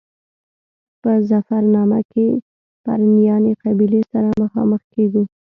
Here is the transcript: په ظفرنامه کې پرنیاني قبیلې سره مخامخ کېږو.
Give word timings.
په 1.01 1.11
ظفرنامه 1.29 1.99
کې 2.11 2.27
پرنیاني 2.83 3.53
قبیلې 3.63 4.01
سره 4.11 4.29
مخامخ 4.41 4.81
کېږو. 4.93 5.23